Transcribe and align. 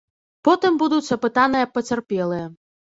Потым 0.49 0.79
будуць 0.81 1.13
апытаныя 1.17 1.71
пацярпелыя. 1.77 2.45